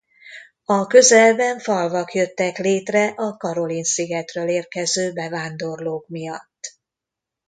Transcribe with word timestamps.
A 0.65 0.87
közelben 0.87 1.59
falvak 1.59 2.13
jöttek 2.13 2.57
létre 2.57 3.07
a 3.07 3.35
Caroline-szigetekről 3.37 4.47
érkező 4.47 5.13
bevándorlók 5.13 6.07
miatt. 6.07 6.77